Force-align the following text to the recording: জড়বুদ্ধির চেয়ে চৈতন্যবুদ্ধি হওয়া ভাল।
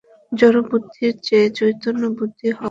জড়বুদ্ধির 0.31 1.13
চেয়ে 1.23 1.47
চৈতন্যবুদ্ধি 1.57 2.47
হওয়া 2.47 2.53
ভাল। 2.53 2.59